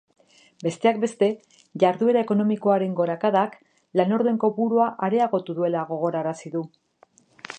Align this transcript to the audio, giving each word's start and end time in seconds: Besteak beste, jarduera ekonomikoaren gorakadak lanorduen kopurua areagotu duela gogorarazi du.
Besteak 0.67 0.95
beste, 1.01 1.27
jarduera 1.83 2.23
ekonomikoaren 2.25 2.95
gorakadak 3.01 3.59
lanorduen 4.01 4.41
kopurua 4.47 4.89
areagotu 5.09 5.59
duela 5.59 5.87
gogorarazi 5.93 6.53
du. 6.57 6.65